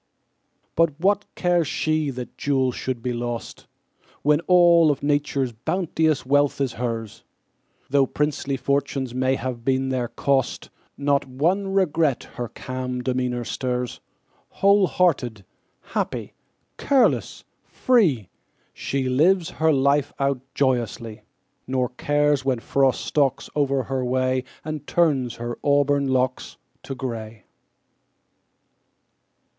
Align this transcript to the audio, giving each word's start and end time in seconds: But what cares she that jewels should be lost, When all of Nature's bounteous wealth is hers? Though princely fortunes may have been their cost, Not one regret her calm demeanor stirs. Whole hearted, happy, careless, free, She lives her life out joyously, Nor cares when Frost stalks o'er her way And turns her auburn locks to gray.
But 0.75 0.99
what 0.99 1.25
cares 1.35 1.67
she 1.67 2.09
that 2.09 2.35
jewels 2.35 2.73
should 2.73 3.03
be 3.03 3.13
lost, 3.13 3.67
When 4.23 4.39
all 4.47 4.89
of 4.89 5.03
Nature's 5.03 5.51
bounteous 5.51 6.25
wealth 6.25 6.59
is 6.59 6.73
hers? 6.73 7.23
Though 7.87 8.07
princely 8.07 8.57
fortunes 8.57 9.13
may 9.13 9.35
have 9.35 9.63
been 9.63 9.89
their 9.89 10.07
cost, 10.07 10.71
Not 10.97 11.27
one 11.27 11.67
regret 11.75 12.23
her 12.33 12.47
calm 12.47 13.03
demeanor 13.03 13.43
stirs. 13.43 13.99
Whole 14.49 14.87
hearted, 14.87 15.45
happy, 15.81 16.33
careless, 16.79 17.43
free, 17.67 18.27
She 18.73 19.07
lives 19.07 19.51
her 19.51 19.71
life 19.71 20.13
out 20.17 20.41
joyously, 20.55 21.21
Nor 21.67 21.89
cares 21.89 22.43
when 22.43 22.57
Frost 22.57 23.05
stalks 23.05 23.51
o'er 23.55 23.83
her 23.83 24.03
way 24.03 24.45
And 24.65 24.87
turns 24.87 25.35
her 25.35 25.59
auburn 25.63 26.07
locks 26.07 26.57
to 26.81 26.95
gray. 26.95 27.43